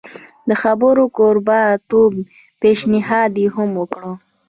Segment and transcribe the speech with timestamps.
[0.47, 2.13] د خبرو کوربه توب
[2.61, 4.03] پېشنهاد یې هم وکړ.